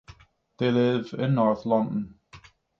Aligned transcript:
They 0.57 0.71
live 0.71 1.13
in 1.13 1.35
north 1.35 1.63
London. 1.63 2.15